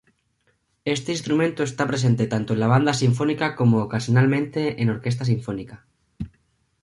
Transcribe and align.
Este 0.95 1.11
instrumento 1.11 1.61
está 1.61 1.85
presente 1.85 2.25
tanto 2.25 2.53
en 2.55 2.59
la 2.59 2.65
Banda 2.65 2.95
sinfónica 2.95 3.55
como 3.55 3.83
ocasionalmente 3.83 4.81
en 4.81 4.89
Orquesta 4.89 5.25
sinfónica. 5.25 5.85